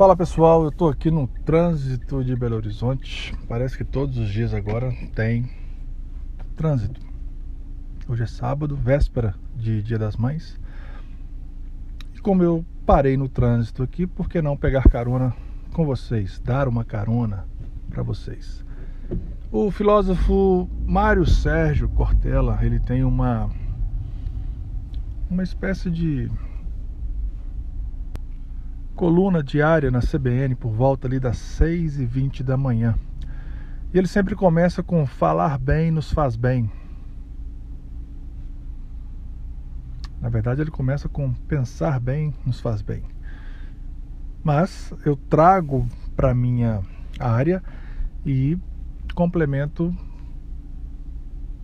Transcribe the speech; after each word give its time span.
Fala 0.00 0.16
pessoal, 0.16 0.62
eu 0.62 0.70
estou 0.70 0.88
aqui 0.88 1.10
no 1.10 1.26
trânsito 1.44 2.24
de 2.24 2.34
Belo 2.34 2.56
Horizonte. 2.56 3.36
Parece 3.46 3.76
que 3.76 3.84
todos 3.84 4.16
os 4.16 4.30
dias 4.30 4.54
agora 4.54 4.90
tem 5.14 5.50
trânsito. 6.56 6.98
Hoje 8.08 8.22
é 8.22 8.26
sábado, 8.26 8.74
véspera 8.74 9.34
de 9.54 9.82
Dia 9.82 9.98
das 9.98 10.16
Mães. 10.16 10.58
E 12.14 12.18
como 12.18 12.42
eu 12.42 12.64
parei 12.86 13.14
no 13.18 13.28
trânsito 13.28 13.82
aqui, 13.82 14.06
por 14.06 14.26
que 14.26 14.40
não 14.40 14.56
pegar 14.56 14.88
carona 14.88 15.36
com 15.74 15.84
vocês, 15.84 16.40
dar 16.40 16.66
uma 16.66 16.82
carona 16.82 17.46
para 17.90 18.02
vocês? 18.02 18.64
O 19.52 19.70
filósofo 19.70 20.66
Mário 20.86 21.26
Sérgio 21.26 21.90
Cortella, 21.90 22.58
ele 22.62 22.80
tem 22.80 23.04
uma 23.04 23.50
uma 25.28 25.42
espécie 25.42 25.90
de 25.90 26.30
coluna 29.00 29.42
diária 29.42 29.90
na 29.90 30.00
CBN 30.00 30.54
por 30.54 30.72
volta 30.72 31.08
ali 31.08 31.18
das 31.18 31.38
6 31.38 32.00
e 32.00 32.04
20 32.04 32.42
da 32.44 32.54
manhã. 32.54 32.94
E 33.94 33.96
ele 33.96 34.06
sempre 34.06 34.34
começa 34.34 34.82
com 34.82 35.06
falar 35.06 35.58
bem 35.58 35.90
nos 35.90 36.12
faz 36.12 36.36
bem. 36.36 36.70
Na 40.20 40.28
verdade, 40.28 40.60
ele 40.60 40.70
começa 40.70 41.08
com 41.08 41.32
pensar 41.32 41.98
bem 41.98 42.34
nos 42.44 42.60
faz 42.60 42.82
bem. 42.82 43.02
Mas 44.44 44.92
eu 45.06 45.16
trago 45.16 45.88
para 46.14 46.34
minha 46.34 46.82
área 47.18 47.62
e 48.26 48.58
complemento 49.14 49.96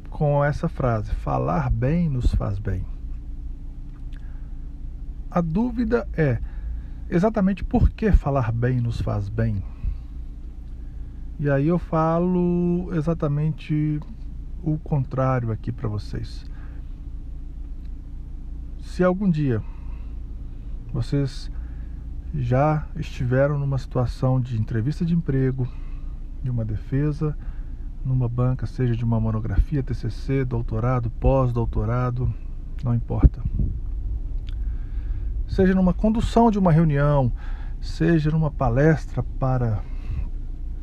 com 0.08 0.42
essa 0.42 0.70
frase: 0.70 1.14
falar 1.16 1.68
bem 1.68 2.08
nos 2.08 2.34
faz 2.34 2.58
bem. 2.58 2.82
A 5.30 5.42
dúvida 5.42 6.08
é 6.14 6.40
exatamente 7.08 7.64
por 7.64 7.90
que 7.90 8.12
falar 8.12 8.52
bem 8.52 8.80
nos 8.80 9.00
faz 9.00 9.28
bem. 9.28 9.62
E 11.38 11.50
aí 11.50 11.68
eu 11.68 11.78
falo 11.78 12.88
exatamente 12.92 14.00
o 14.62 14.78
contrário 14.78 15.50
aqui 15.52 15.70
para 15.70 15.88
vocês. 15.88 16.44
Se 18.80 19.04
algum 19.04 19.30
dia 19.30 19.62
vocês 20.92 21.50
já 22.34 22.86
estiveram 22.96 23.58
numa 23.58 23.78
situação 23.78 24.40
de 24.40 24.58
entrevista 24.58 25.04
de 25.04 25.14
emprego, 25.14 25.68
de 26.42 26.50
uma 26.50 26.64
defesa, 26.64 27.36
numa 28.04 28.28
banca, 28.28 28.66
seja 28.66 28.96
de 28.96 29.04
uma 29.04 29.20
monografia, 29.20 29.82
TCC, 29.82 30.44
doutorado, 30.44 31.10
pós-doutorado, 31.10 32.32
não 32.82 32.94
importa 32.94 33.42
seja 35.46 35.74
numa 35.74 35.94
condução 35.94 36.50
de 36.50 36.58
uma 36.58 36.72
reunião, 36.72 37.32
seja 37.80 38.30
numa 38.30 38.50
palestra 38.50 39.22
para 39.22 39.82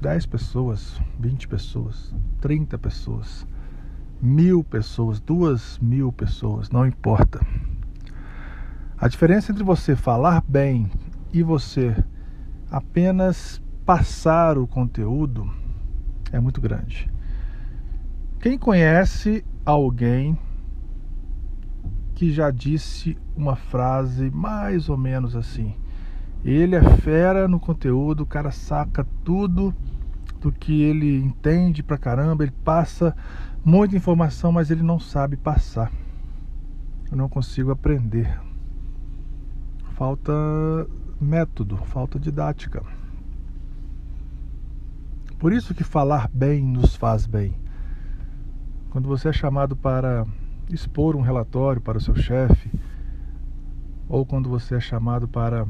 10 0.01 0.25
pessoas, 0.25 0.99
20 1.19 1.47
pessoas, 1.47 2.13
30 2.41 2.77
pessoas, 2.77 3.47
mil 4.21 4.63
pessoas, 4.63 5.19
duas 5.19 5.77
mil 5.79 6.11
pessoas, 6.11 6.69
não 6.69 6.85
importa. 6.85 7.39
A 8.97 9.07
diferença 9.07 9.51
entre 9.51 9.63
você 9.63 9.95
falar 9.95 10.43
bem 10.47 10.89
e 11.33 11.43
você 11.43 11.95
apenas 12.71 13.61
passar 13.85 14.57
o 14.57 14.65
conteúdo 14.65 15.49
é 16.31 16.39
muito 16.39 16.61
grande. 16.61 17.11
Quem 18.39 18.57
conhece 18.57 19.45
alguém 19.65 20.37
que 22.13 22.31
já 22.31 22.51
disse 22.51 23.17
uma 23.35 23.55
frase 23.55 24.29
mais 24.31 24.89
ou 24.89 24.97
menos 24.97 25.35
assim. 25.35 25.75
Ele 26.43 26.75
é 26.75 26.83
fera 26.97 27.47
no 27.47 27.59
conteúdo, 27.59 28.23
o 28.23 28.25
cara 28.25 28.51
saca 28.51 29.07
tudo 29.23 29.73
do 30.39 30.51
que 30.51 30.81
ele 30.81 31.17
entende 31.17 31.81
pra 31.81 31.97
caramba, 31.97 32.43
ele 32.43 32.53
passa 32.63 33.15
muita 33.63 33.95
informação, 33.95 34.51
mas 34.51 34.69
ele 34.69 34.83
não 34.83 34.99
sabe 34.99 35.37
passar. 35.37 35.91
Eu 37.09 37.17
não 37.17 37.29
consigo 37.29 37.71
aprender. 37.71 38.39
Falta 39.95 40.33
método, 41.21 41.77
falta 41.77 42.19
didática. 42.19 42.83
Por 45.39 45.53
isso 45.53 45.73
que 45.73 45.83
falar 45.83 46.29
bem 46.33 46.63
nos 46.63 46.95
faz 46.95 47.25
bem. 47.25 47.55
Quando 48.89 49.07
você 49.07 49.29
é 49.29 49.33
chamado 49.33 49.75
para 49.75 50.25
expor 50.69 51.15
um 51.15 51.21
relatório 51.21 51.81
para 51.81 51.97
o 51.97 52.01
seu 52.01 52.15
chefe, 52.15 52.69
ou 54.07 54.25
quando 54.25 54.49
você 54.49 54.75
é 54.75 54.79
chamado 54.79 55.27
para 55.27 55.65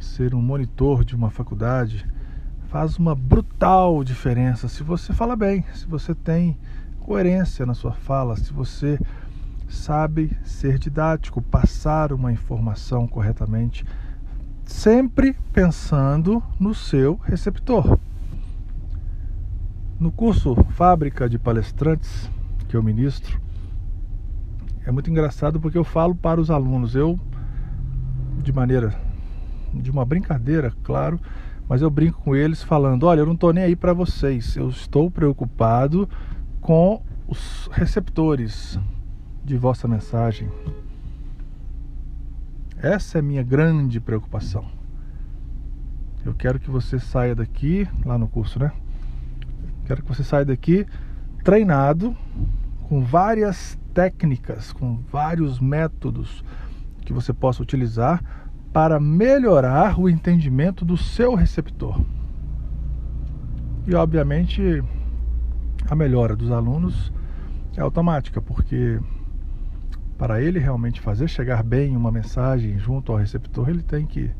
ser 0.00 0.34
um 0.34 0.42
monitor 0.42 1.04
de 1.04 1.14
uma 1.14 1.30
faculdade, 1.30 2.06
faz 2.68 2.98
uma 2.98 3.14
brutal 3.14 4.04
diferença 4.04 4.68
se 4.68 4.82
você 4.82 5.12
fala 5.12 5.34
bem, 5.34 5.64
se 5.74 5.86
você 5.86 6.14
tem 6.14 6.56
coerência 7.00 7.64
na 7.64 7.74
sua 7.74 7.92
fala, 7.92 8.36
se 8.36 8.52
você 8.52 8.98
sabe 9.68 10.36
ser 10.44 10.78
didático, 10.78 11.42
passar 11.42 12.12
uma 12.12 12.32
informação 12.32 13.06
corretamente, 13.06 13.84
sempre 14.64 15.34
pensando 15.52 16.42
no 16.58 16.74
seu 16.74 17.18
receptor. 17.24 17.98
No 19.98 20.12
curso 20.12 20.54
Fábrica 20.70 21.28
de 21.28 21.38
Palestrantes, 21.38 22.30
que 22.68 22.76
eu 22.76 22.82
ministro, 22.82 23.40
é 24.86 24.92
muito 24.92 25.10
engraçado 25.10 25.58
porque 25.58 25.76
eu 25.76 25.84
falo 25.84 26.14
para 26.14 26.40
os 26.40 26.50
alunos, 26.50 26.94
eu 26.94 27.18
de 28.42 28.52
maneira 28.52 28.94
de 29.74 29.90
uma 29.90 30.04
brincadeira, 30.04 30.72
claro, 30.82 31.20
mas 31.68 31.82
eu 31.82 31.90
brinco 31.90 32.22
com 32.22 32.36
eles 32.36 32.62
falando: 32.62 33.04
"Olha, 33.04 33.20
eu 33.20 33.26
não 33.26 33.34
estou 33.34 33.52
nem 33.52 33.64
aí 33.64 33.76
para 33.76 33.92
vocês, 33.92 34.56
eu 34.56 34.68
estou 34.68 35.10
preocupado 35.10 36.08
com 36.60 37.02
os 37.26 37.68
receptores 37.72 38.78
de 39.44 39.56
vossa 39.56 39.86
mensagem. 39.86 40.48
Essa 42.80 43.18
é 43.18 43.20
a 43.20 43.22
minha 43.22 43.42
grande 43.42 44.00
preocupação. 44.00 44.64
Eu 46.24 46.34
quero 46.34 46.58
que 46.58 46.70
você 46.70 46.98
saia 46.98 47.34
daqui, 47.34 47.88
lá 48.04 48.16
no 48.16 48.28
curso, 48.28 48.58
né? 48.58 48.72
Quero 49.84 50.02
que 50.02 50.08
você 50.08 50.22
saia 50.22 50.44
daqui 50.44 50.86
treinado 51.48 52.14
com 52.90 53.00
várias 53.00 53.78
técnicas, 53.94 54.70
com 54.70 54.98
vários 55.10 55.58
métodos 55.58 56.44
que 57.06 57.10
você 57.10 57.32
possa 57.32 57.62
utilizar 57.62 58.22
para 58.70 59.00
melhorar 59.00 59.98
o 59.98 60.10
entendimento 60.10 60.84
do 60.84 60.94
seu 60.94 61.34
receptor. 61.34 62.04
E 63.86 63.94
obviamente 63.94 64.84
a 65.88 65.94
melhora 65.94 66.36
dos 66.36 66.50
alunos 66.50 67.10
é 67.78 67.80
automática, 67.80 68.42
porque 68.42 69.00
para 70.18 70.42
ele 70.42 70.58
realmente 70.58 71.00
fazer 71.00 71.28
chegar 71.28 71.62
bem 71.62 71.96
uma 71.96 72.12
mensagem 72.12 72.78
junto 72.78 73.10
ao 73.10 73.16
receptor, 73.16 73.70
ele 73.70 73.82
tem 73.82 74.04
que 74.04 74.30